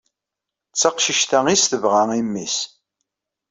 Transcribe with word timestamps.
D 0.71 0.75
taqcict-a 0.79 1.39
i 1.47 1.53
as-tebɣa 1.55 2.03
i 2.19 2.21
mmi-s. 2.25 2.57